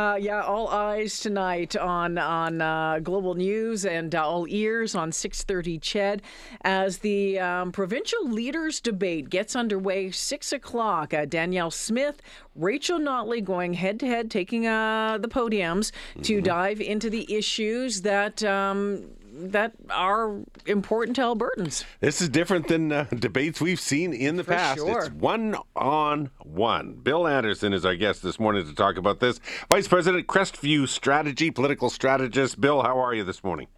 [0.00, 5.10] Uh, yeah, all eyes tonight on on uh, global news and uh, all ears on
[5.10, 6.22] 6:30 CHED
[6.60, 10.12] as the um, provincial leaders debate gets underway.
[10.12, 11.12] Six o'clock.
[11.12, 12.22] Uh, Danielle Smith,
[12.54, 16.22] Rachel Notley going head to head, taking uh, the podiums mm-hmm.
[16.22, 19.02] to dive into the issues that um,
[19.38, 21.84] that are important to Albertans.
[22.00, 24.78] This is different than uh, debates we've seen in the For past.
[24.78, 25.04] Sure.
[25.04, 26.94] It's one on one.
[26.94, 29.40] Bill Anderson is our guest this morning to talk about this.
[29.70, 32.60] Vice President, Crestview Strategy, political strategist.
[32.60, 33.68] Bill, how are you this morning?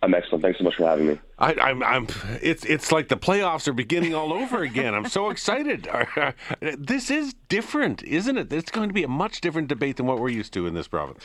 [0.00, 0.42] I'm excellent.
[0.42, 1.20] Thanks so much for having me.
[1.38, 2.06] I, am I'm, I'm.
[2.40, 4.94] It's it's like the playoffs are beginning all over again.
[4.94, 5.88] I'm so excited.
[6.60, 8.52] this is different, isn't it?
[8.52, 10.86] It's going to be a much different debate than what we're used to in this
[10.86, 11.24] province.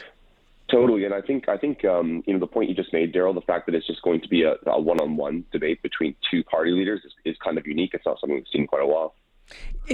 [0.72, 3.36] Totally, and I think I think um, you know the point you just made, Daryl.
[3.36, 6.72] The fact that it's just going to be a, a one-on-one debate between two party
[6.72, 7.92] leaders is, is kind of unique.
[7.94, 9.14] It's not something we've seen in quite a while.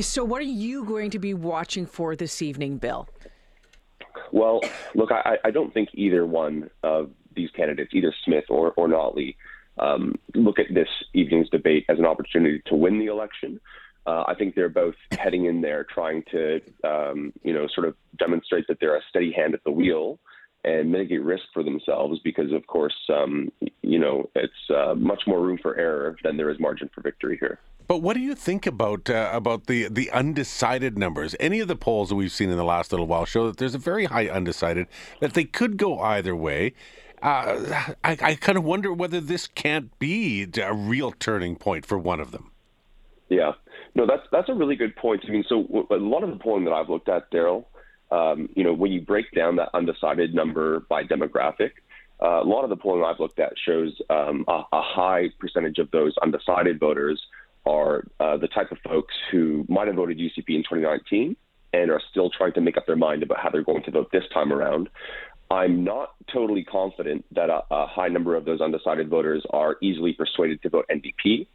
[0.02, 3.09] So, what are you going to be watching for this evening, Bill?
[4.32, 4.62] Well,
[4.94, 9.36] look, I, I don't think either one of these candidates, either Smith or or Notley,
[9.80, 13.59] um, look at this evening's debate as an opportunity to win the election.
[14.06, 17.95] Uh, I think they're both heading in there trying to, um, you know, sort of
[18.17, 20.20] demonstrate that they're a steady hand at the wheel
[20.63, 25.41] and mitigate risk for themselves because, of course, um, you know, it's uh, much more
[25.41, 27.59] room for error than there is margin for victory here.
[27.88, 31.35] But what do you think about uh, about the the undecided numbers?
[31.39, 33.73] Any of the polls that we've seen in the last little while show that there's
[33.73, 34.85] a very high undecided
[35.21, 36.73] that they could go either way.
[37.23, 41.97] Uh, I, I kind of wonder whether this can't be a real turning point for
[41.97, 42.52] one of them.
[43.27, 43.53] Yeah,
[43.95, 45.23] no, that's that's a really good point.
[45.27, 47.65] I mean, so a lot of the polling that I've looked at, Daryl,
[48.11, 51.71] um, you know, when you break down that undecided number by demographic,
[52.21, 55.77] uh, a lot of the polling I've looked at shows um, a, a, high percentage
[55.77, 57.21] of those undecided voters
[57.65, 61.35] are uh, the type of folks who might have voted UCP in 2019
[61.73, 64.09] and are still trying to make up their mind about how they're going to vote
[64.11, 64.89] this time around.
[65.52, 70.13] I'm not totally confident that a, a high number of those undecided voters are easily
[70.13, 71.47] persuaded to vote NDP.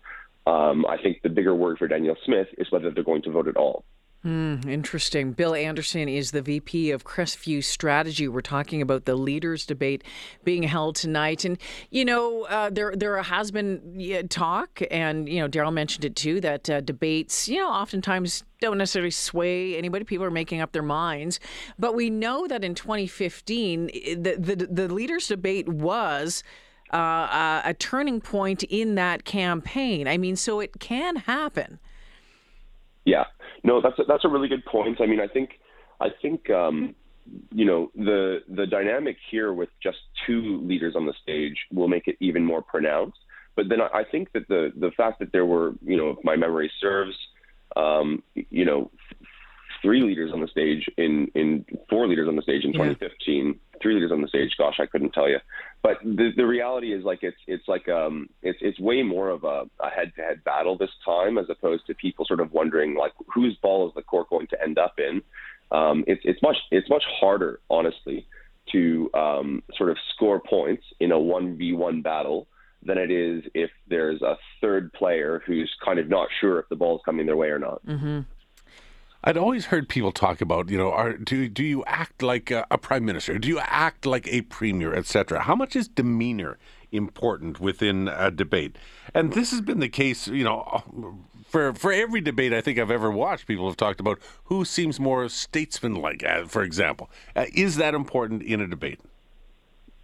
[0.47, 3.49] Um, I think the bigger worry for Danielle Smith is whether they're going to vote
[3.49, 3.85] at all.
[4.25, 5.33] Mm, interesting.
[5.33, 8.27] Bill Anderson is the VP of Crestview Strategy.
[8.27, 10.03] We're talking about the leaders' debate
[10.45, 11.59] being held tonight, and
[11.91, 16.41] you know uh, there there has been talk, and you know Daryl mentioned it too
[16.41, 20.07] that uh, debates, you know, oftentimes don't necessarily sway anybody.
[20.07, 21.39] People are making up their minds,
[21.79, 23.89] but we know that in 2015,
[24.23, 26.43] the the, the leaders' debate was.
[26.91, 30.07] Uh, a turning point in that campaign.
[30.07, 31.81] I mean, so it can happen.
[33.05, 33.25] Yeah,
[33.63, 35.01] no, that's a, that's a really good point.
[35.01, 35.61] I mean, I think
[36.01, 36.95] I think um,
[37.53, 42.09] you know the the dynamic here with just two leaders on the stage will make
[42.09, 43.19] it even more pronounced.
[43.57, 46.35] But then I, think that the the fact that there were you know, if my
[46.35, 47.17] memory serves,
[47.77, 48.91] um, you know,
[49.81, 52.89] three leaders on the stage in in four leaders on the stage in yeah.
[52.95, 55.39] 2015 three leaders on the stage gosh i couldn't tell you
[55.83, 59.45] but the the reality is like it's it's like um it's it's way more of
[59.45, 63.57] a, a head-to-head battle this time as opposed to people sort of wondering like whose
[63.63, 65.23] ball is the court going to end up in
[65.77, 68.27] um it's it's much it's much harder honestly
[68.71, 72.47] to um sort of score points in a 1v1 battle
[72.85, 76.77] than it is if there's a third player who's kind of not sure if the
[76.77, 77.85] ball is coming their way or not.
[77.87, 78.21] Mm-hmm.
[79.27, 82.67] I'd always heard people talk about, you know, are, do do you act like a,
[82.71, 83.39] a prime minister?
[83.39, 85.41] Do you act like a premier, etc.?
[85.41, 86.59] How much is demeanor
[86.93, 88.77] important within a debate?
[89.15, 90.85] And this has been the case, you know,
[91.49, 93.47] for for every debate I think I've ever watched.
[93.47, 97.11] People have talked about who seems more statesmanlike, uh, for example.
[97.35, 99.01] Uh, is that important in a debate?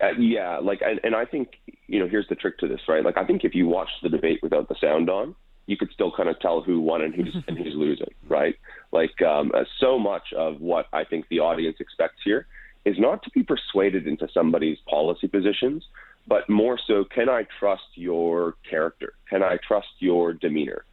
[0.00, 1.58] Uh, yeah, like, and, and I think
[1.90, 3.04] you know, here's the trick to this, right?
[3.04, 5.34] Like, I think if you watch the debate without the sound on,
[5.70, 8.56] you could still kind of tell who won and who's and who's losing, right?
[8.90, 12.46] Like um, uh, so much of what I think the audience expects here
[12.84, 15.84] is not to be persuaded into somebody's policy positions,
[16.26, 19.12] but more so, can I trust your character?
[19.28, 20.84] Can I trust your demeanor?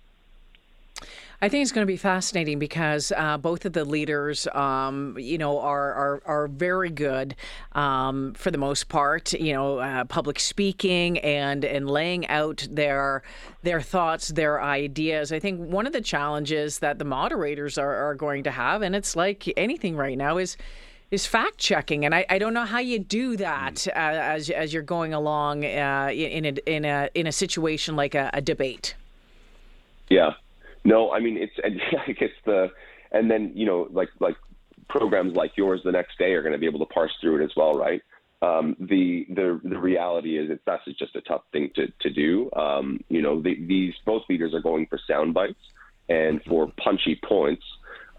[1.40, 5.38] I think it's going to be fascinating because uh, both of the leaders, um, you
[5.38, 7.36] know, are are, are very good
[7.74, 9.34] um, for the most part.
[9.34, 13.22] You know, uh, public speaking and and laying out their
[13.61, 15.32] their thoughts, their ideas.
[15.32, 18.96] I think one of the challenges that the moderators are, are going to have, and
[18.96, 20.58] it's like anything right now, is
[21.11, 23.90] is fact checking, and I, I don't know how you do that mm.
[23.90, 28.16] uh, as as you're going along uh, in a in a in a situation like
[28.16, 28.96] a, a debate.
[30.09, 30.34] Yeah,
[30.91, 31.75] no, I mean it's and
[32.07, 32.69] it's the
[33.11, 34.37] and then you know like like
[34.89, 37.45] programs like yours the next day are going to be able to parse through it
[37.45, 38.01] as well, right?
[38.41, 42.49] Um, the the the reality is it's that's just a tough thing to to do.
[42.55, 45.66] Um, you know, the, these both leaders are going for sound bites
[46.09, 47.66] and for punchy points.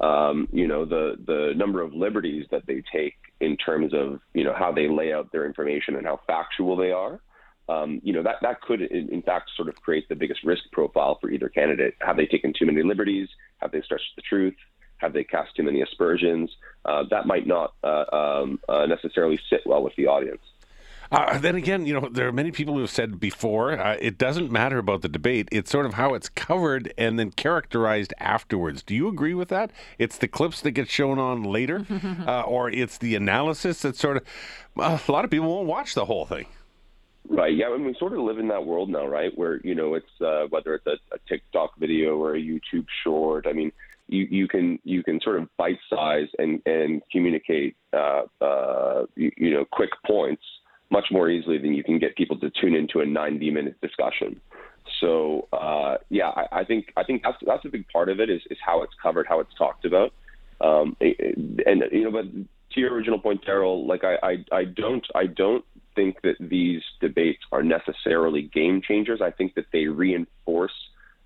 [0.01, 4.45] um, you know, the the number of liberties that they take in terms of you
[4.45, 7.21] know how they lay out their information and how factual they are.
[7.69, 10.63] Um, you know that that could in, in, fact sort of create the biggest risk
[10.73, 11.95] profile for either candidate.
[12.01, 13.29] Have they taken too many liberties?
[13.59, 14.57] Have they stretched the truth?
[14.99, 16.51] Have they cast too many aspersions?
[16.85, 20.41] Uh, that might not uh, um, uh, necessarily sit well with the audience.
[21.11, 24.19] Uh, then again, you know, there are many people who have said before uh, it
[24.19, 25.49] doesn't matter about the debate.
[25.51, 28.83] It's sort of how it's covered and then characterized afterwards.
[28.83, 29.71] Do you agree with that?
[29.99, 31.87] It's the clips that get shown on later,
[32.27, 34.25] uh, or it's the analysis that sort of.
[34.77, 36.47] a lot of people won't watch the whole thing.
[37.29, 37.55] Right.
[37.55, 37.67] Yeah.
[37.67, 39.37] I mean, we sort of live in that world now, right?
[39.37, 43.47] Where you know, it's uh, whether it's a, a TikTok video or a YouTube short.
[43.47, 43.73] I mean,
[44.09, 49.31] you, you can you can sort of bite size and and communicate uh, uh, you,
[49.37, 50.43] you, know quick points
[50.91, 54.41] much more easily than you can get people to tune into a 90 minute discussion.
[55.01, 58.31] So uh, yeah, I, I, think I think that's that's a big part of it
[58.31, 60.13] is, is how it's covered, how it's talked about,
[60.63, 62.25] um, and you know, but
[62.73, 65.65] to your original point, Daryl, like I, I I don't I don't
[65.99, 69.21] think that these debates are necessarily game changers.
[69.21, 70.79] I think that they reinforce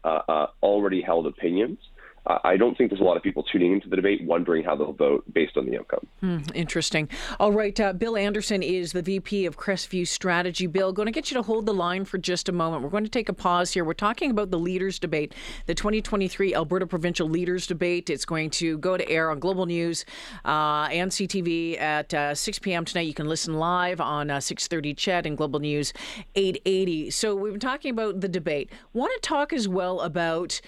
[0.03, 1.79] uh, uh, already held opinions.
[2.25, 4.93] I don't think there's a lot of people tuning into the debate wondering how they'll
[4.93, 6.07] vote based on the outcome.
[6.21, 7.09] Hmm, interesting.
[7.41, 7.79] All right.
[7.79, 10.69] Uh, Bill Anderson is the VP of Crestview Strategy.
[10.69, 12.85] Bill, going to get you to hold the line for just a moment.
[12.85, 13.85] We're going to take a pause here.
[13.85, 15.35] We're talking about the leaders debate,
[15.67, 18.09] the 2023 Alberta Provincial Leaders Debate.
[18.09, 20.05] It's going to go to air on Global News
[20.45, 22.85] uh, and CTV at uh, 6 p.m.
[22.85, 23.09] tonight.
[23.09, 25.93] You can listen live on uh, 6:30 CHED and Global News
[26.37, 27.11] 880.
[27.11, 28.71] So we've been talking about the debate.
[28.93, 30.61] Want to talk as well about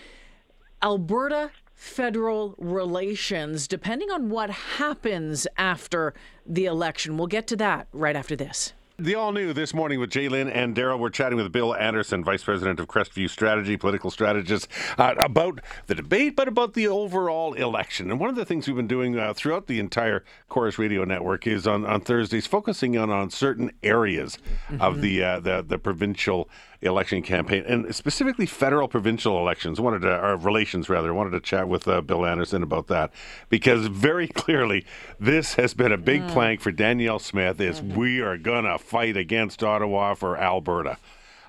[0.85, 6.13] Alberta federal relations, depending on what happens after
[6.45, 7.17] the election.
[7.17, 8.75] We'll get to that right after this.
[8.97, 11.01] The all new this morning with Jalen and Daryl.
[11.01, 15.59] We're chatting with Bill Anderson, Vice President of Crestview Strategy, political strategist, uh, about
[15.89, 18.09] the debate, but about the overall election.
[18.09, 21.45] And one of the things we've been doing uh, throughout the entire Corus Radio Network
[21.45, 24.39] is on, on Thursdays focusing on, on certain areas
[24.69, 24.81] mm-hmm.
[24.81, 26.49] of the, uh, the the provincial
[26.85, 29.81] election campaign, and specifically federal provincial elections.
[29.81, 33.13] Wanted to, or relations rather, wanted to chat with uh, Bill Anderson about that
[33.49, 34.85] because very clearly
[35.19, 36.31] this has been a big mm.
[36.31, 37.61] plank for Danielle Smith.
[37.61, 37.99] Is mm-hmm.
[37.99, 40.99] we are gonna fight against Ottawa for Alberta.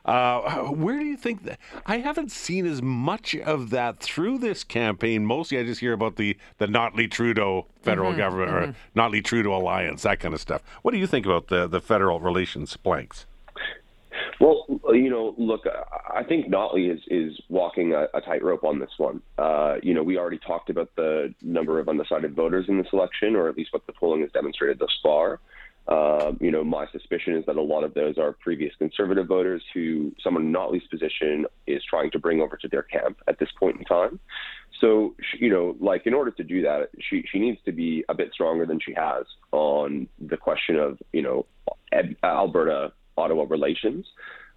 [0.06, 1.58] Uh, where do you think that?
[1.86, 5.26] I haven't seen as much of that through this campaign.
[5.26, 9.00] Mostly, I just hear about the the Notley Trudeau federal mm-hmm, government mm-hmm.
[9.00, 10.62] or Notley Trudeau alliance, that kind of stuff.
[10.84, 13.26] What do you think about the the federal relations planks?
[14.40, 15.64] Well, you know, look,
[16.14, 19.22] I think Notley is is walking a, a tightrope on this one.
[19.40, 23.36] Uh, you know, we already talked about the number of undecided voters in this election,
[23.36, 25.40] or at least what the polling has demonstrated thus far.
[25.88, 29.62] Uh, you know, my suspicion is that a lot of those are previous conservative voters
[29.74, 33.50] who someone in Notley's position is trying to bring over to their camp at this
[33.60, 34.20] point in time.
[34.82, 38.16] So, you know, like in order to do that, she she needs to be a
[38.16, 41.46] bit stronger than she has on the question of you know
[42.24, 44.06] Alberta Ottawa relations.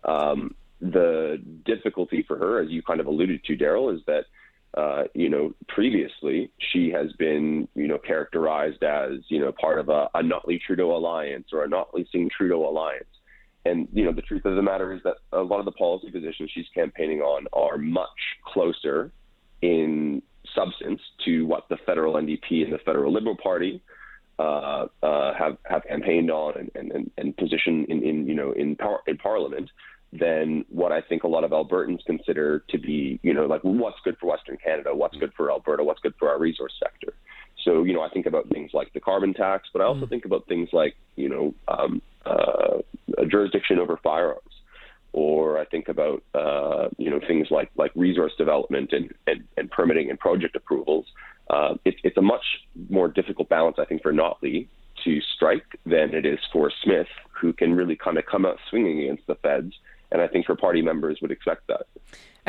[0.05, 4.25] Um, the difficulty for her, as you kind of alluded to, Daryl, is that
[4.77, 9.89] uh, you know previously she has been you know characterized as you know part of
[9.89, 13.05] a, a Notley Trudeau alliance or a Notley Singh Trudeau alliance.
[13.65, 16.11] And you know the truth of the matter is that a lot of the policy
[16.11, 18.09] positions she's campaigning on are much
[18.45, 19.11] closer
[19.63, 20.23] in
[20.55, 23.83] substance to what the federal NDP and the federal Liberal Party
[24.39, 28.77] uh, uh, have have campaigned on and, and, and positioned in, in you know in
[28.77, 29.71] par- in Parliament
[30.13, 33.99] than what I think a lot of Albertans consider to be you know like what's
[34.05, 37.15] good for Western Canada, what's good for Alberta, what's good for our resource sector.
[37.65, 40.09] So you know I think about things like the carbon tax, but I also mm.
[40.09, 42.79] think about things like you know um, uh,
[43.19, 44.43] a jurisdiction over firearms
[45.15, 49.71] or I think about uh, you know things like like resource development and, and, and
[49.71, 51.07] permitting and project approvals
[51.51, 52.45] uh, it, it's a much
[52.91, 54.69] more difficult balance, I think, for Notley
[55.05, 57.07] to strike than it is for Smith,
[57.41, 59.73] who can really kind of come out swinging against the feds.
[60.11, 61.87] And I think her party members would expect that.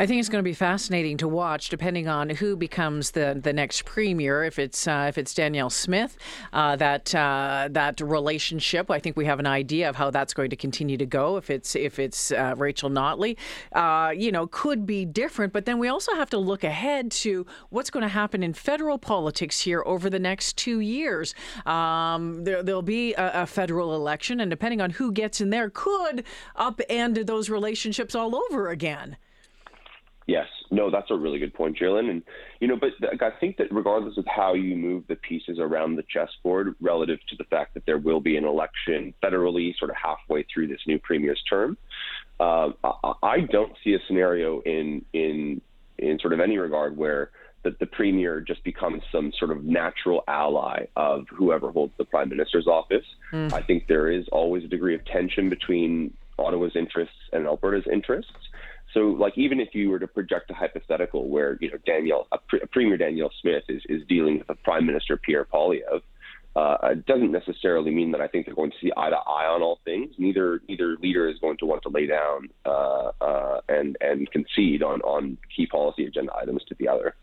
[0.00, 3.52] I think it's going to be fascinating to watch, depending on who becomes the, the
[3.52, 4.42] next premier.
[4.42, 6.16] If it's uh, if it's Danielle Smith,
[6.54, 10.48] uh, that uh, that relationship, I think we have an idea of how that's going
[10.48, 11.36] to continue to go.
[11.36, 13.36] If it's if it's uh, Rachel Notley,
[13.72, 15.52] uh, you know, could be different.
[15.52, 18.96] But then we also have to look ahead to what's going to happen in federal
[18.96, 21.34] politics here over the next two years.
[21.66, 25.68] Um, there, will be a, a federal election, and depending on who gets in there,
[25.68, 26.24] could
[26.56, 29.18] upend those relationships all over again.
[30.30, 32.08] Yes, no, that's a really good point, Jalen.
[32.08, 32.22] And
[32.60, 36.04] you know, but I think that regardless of how you move the pieces around the
[36.04, 40.44] chessboard, relative to the fact that there will be an election federally, sort of halfway
[40.44, 41.76] through this new premier's term,
[42.38, 42.68] uh,
[43.24, 45.60] I don't see a scenario in in
[45.98, 47.32] in sort of any regard where
[47.64, 52.28] that the premier just becomes some sort of natural ally of whoever holds the prime
[52.28, 53.04] minister's office.
[53.32, 53.52] Mm.
[53.52, 58.32] I think there is always a degree of tension between Ottawa's interests and Alberta's interests.
[58.92, 62.60] So, like, even if you were to project a hypothetical where, you know, Danielle, pre-
[62.72, 66.02] Premier Danielle Smith is, is dealing with a Prime Minister Pierre Poilievre,
[66.56, 69.46] uh, it doesn't necessarily mean that I think they're going to see eye to eye
[69.46, 70.14] on all things.
[70.18, 74.82] Neither neither leader is going to want to lay down uh, uh, and and concede
[74.82, 77.14] on on key policy agenda items to the other.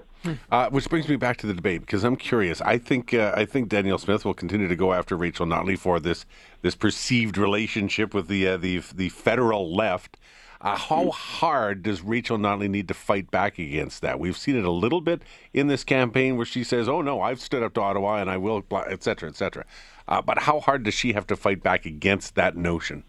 [0.51, 2.61] Uh, which brings me back to the debate because I'm curious.
[2.61, 5.99] I think uh, I think Danielle Smith will continue to go after Rachel Notley for
[5.99, 6.25] this
[6.61, 10.17] this perceived relationship with the uh, the the federal left.
[10.59, 14.19] Uh, how hard does Rachel Notley need to fight back against that?
[14.19, 15.21] We've seen it a little bit
[15.53, 18.37] in this campaign where she says, "Oh no, I've stood up to Ottawa and I
[18.37, 19.65] will," etc., etc.
[20.07, 23.03] Uh, but how hard does she have to fight back against that notion?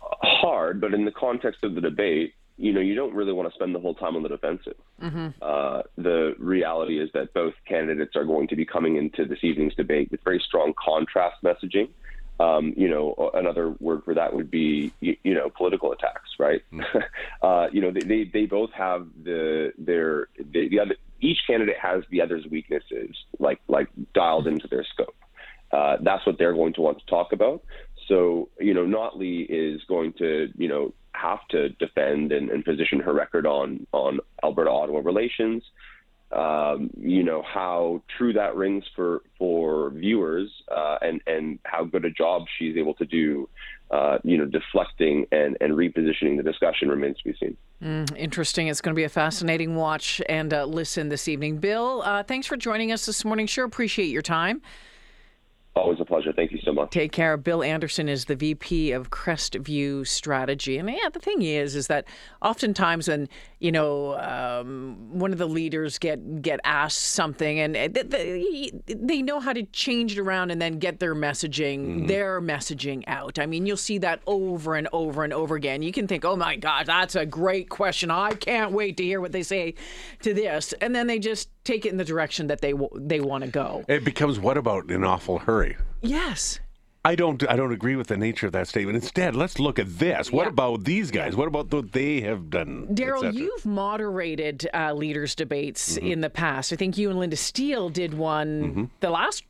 [0.00, 3.54] Hard, but in the context of the debate, you know, you don't really want to
[3.54, 4.76] spend the whole time on the defensive.
[5.02, 5.28] Mm-hmm.
[5.42, 9.74] Uh, the reality is that both candidates are going to be coming into this evening's
[9.74, 11.88] debate with very strong contrast messaging.
[12.40, 16.62] Um, you know, another word for that would be, you, you know, political attacks, right?
[16.72, 16.98] Mm-hmm.
[17.46, 21.76] uh, you know, they, they, they both have the their the, the other each candidate
[21.80, 25.14] has the other's weaknesses like like dialed into their scope.
[25.72, 27.64] Uh, that's what they're going to want to talk about.
[28.08, 33.00] So, you know, Notley is going to, you know, have to defend and, and position
[33.00, 35.62] her record on on Alberta Ottawa relations
[36.32, 42.04] um, you know how true that rings for for viewers uh, and and how good
[42.04, 43.48] a job she's able to do
[43.90, 48.68] uh, you know deflecting and and repositioning the discussion remains to be seen mm, interesting
[48.68, 52.46] it's going to be a fascinating watch and uh, listen this evening bill uh, thanks
[52.46, 54.60] for joining us this morning sure appreciate your time
[55.76, 56.32] Always a pleasure.
[56.32, 56.90] Thank you so much.
[56.92, 57.36] Take care.
[57.36, 62.04] Bill Anderson is the VP of Crestview Strategy, and yeah, the thing is, is that
[62.40, 63.28] oftentimes when
[63.64, 69.40] you know um, one of the leaders get get asked something, and they, they know
[69.40, 72.06] how to change it around and then get their messaging, mm-hmm.
[72.06, 73.38] their messaging out.
[73.38, 75.80] I mean, you'll see that over and over and over again.
[75.80, 78.10] You can think, oh my God, that's a great question.
[78.10, 79.76] I can't wait to hear what they say
[80.20, 83.44] to this, and then they just take it in the direction that they they want
[83.44, 83.82] to go.
[83.88, 85.78] It becomes what about an awful hurry?
[86.02, 86.60] Yes.
[87.06, 87.46] I don't.
[87.50, 88.96] I don't agree with the nature of that statement.
[88.96, 90.32] Instead, let's look at this.
[90.32, 90.50] What yeah.
[90.50, 91.36] about these guys?
[91.36, 92.86] What about what they have done?
[92.92, 96.06] Daryl, you've moderated uh, leaders debates mm-hmm.
[96.06, 96.72] in the past.
[96.72, 98.84] I think you and Linda Steele did one mm-hmm.
[99.00, 99.44] the last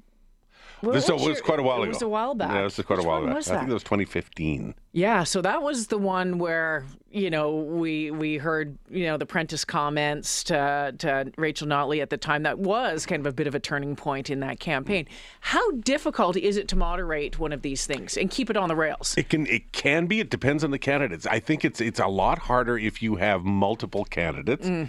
[0.93, 1.85] this was quite a while ago.
[1.85, 2.53] It was a while back.
[2.53, 3.37] Yeah, this was quite Which a while back.
[3.37, 4.75] I think it was 2015.
[4.93, 9.26] Yeah, so that was the one where you know we we heard you know the
[9.26, 12.43] Prentice comments to to Rachel Notley at the time.
[12.45, 15.09] That was kind of a bit of a turning point in that campaign.
[15.41, 18.76] How difficult is it to moderate one of these things and keep it on the
[18.76, 19.14] rails?
[19.17, 20.21] It can it can be.
[20.21, 21.26] It depends on the candidates.
[21.26, 24.69] I think it's it's a lot harder if you have multiple candidates.
[24.69, 24.88] Mm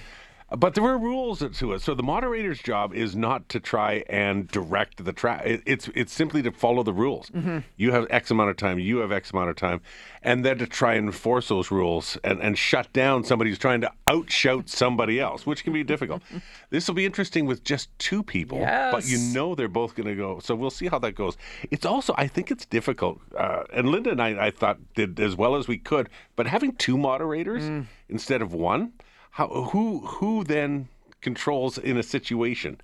[0.51, 1.81] but there are rules to it.
[1.81, 5.41] So the moderator's job is not to try and direct the track.
[5.65, 7.31] It's it's simply to follow the rules.
[7.31, 7.59] Mm-hmm.
[7.77, 8.77] You have X amount of time.
[8.77, 9.81] You have X amount of time,
[10.21, 13.81] and then to try and enforce those rules and, and shut down somebody who's trying
[13.81, 16.21] to outshout somebody else, which can be difficult.
[16.69, 18.93] this will be interesting with just two people, yes.
[18.93, 20.39] but you know they're both going to go.
[20.39, 21.37] So we'll see how that goes.
[21.71, 25.35] It's also I think it's difficult, uh, and Linda and I I thought did as
[25.35, 27.87] well as we could, but having two moderators mm.
[28.09, 28.93] instead of one
[29.35, 30.87] how who who then
[31.19, 32.79] controls in a situation?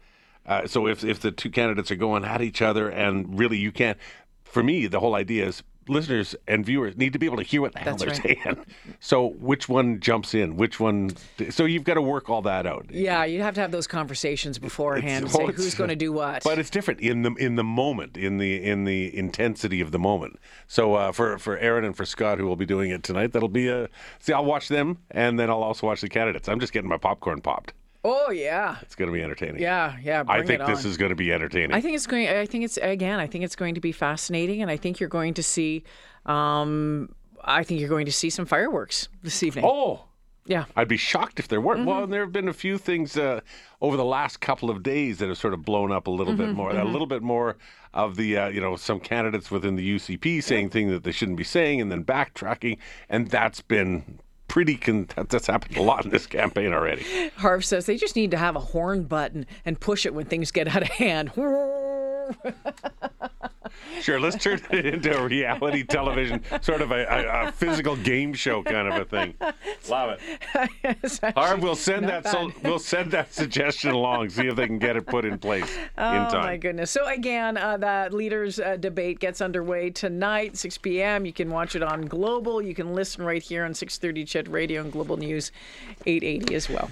[0.45, 3.71] Uh, so if if the two candidates are going at each other and really you
[3.71, 3.97] can't,
[4.43, 7.61] for me the whole idea is listeners and viewers need to be able to hear
[7.61, 8.43] what the hell That's they're right.
[8.43, 8.65] saying.
[8.99, 10.57] So which one jumps in?
[10.57, 11.11] Which one?
[11.49, 12.85] So you've got to work all that out.
[12.91, 16.11] Yeah, you have to have those conversations beforehand it's, and say who's going to do
[16.13, 16.43] what.
[16.43, 19.99] But it's different in the in the moment, in the in the intensity of the
[19.99, 20.39] moment.
[20.67, 23.49] So uh, for for Aaron and for Scott, who will be doing it tonight, that'll
[23.49, 24.33] be a see.
[24.33, 26.47] I'll watch them, and then I'll also watch the candidates.
[26.47, 27.73] I'm just getting my popcorn popped.
[28.03, 29.61] Oh yeah, it's going to be entertaining.
[29.61, 30.23] Yeah, yeah.
[30.27, 31.73] I think this is going to be entertaining.
[31.73, 32.27] I think it's going.
[32.27, 33.19] I think it's again.
[33.19, 35.83] I think it's going to be fascinating, and I think you're going to see.
[36.25, 39.65] Um, I think you're going to see some fireworks this evening.
[39.67, 40.05] Oh,
[40.45, 40.65] yeah.
[40.75, 41.81] I'd be shocked if there weren't.
[41.81, 41.89] Mm-hmm.
[41.89, 43.41] Well, there have been a few things uh,
[43.81, 46.45] over the last couple of days that have sort of blown up a little mm-hmm,
[46.45, 46.71] bit more.
[46.71, 46.87] Mm-hmm.
[46.87, 47.57] A little bit more
[47.93, 50.71] of the, uh, you know, some candidates within the UCP saying yeah.
[50.71, 52.77] things that they shouldn't be saying and then backtracking.
[53.09, 54.19] And that's been
[54.51, 57.05] pretty con- that's happened a lot in this campaign already.
[57.37, 60.51] Harv says they just need to have a horn button and push it when things
[60.51, 61.31] get out of hand.
[64.01, 68.33] sure, let's turn it into a reality television, sort of a, a, a, physical game
[68.33, 69.33] show kind of a thing.
[69.89, 71.35] Love it.
[71.35, 72.27] Harv, we'll send that.
[72.27, 74.29] So, we'll send that suggestion along.
[74.29, 76.35] See if they can get it put in place oh, in time.
[76.35, 76.91] Oh, my goodness!
[76.91, 81.25] So again, uh, that leaders uh, debate gets underway tonight, 6 p.m.
[81.25, 82.61] You can watch it on Global.
[82.61, 85.51] You can listen right here on 6:30 CHED Radio and Global News
[86.05, 86.89] 880 as well.